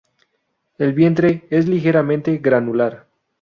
[0.79, 3.05] El vientre es ligeramente granular.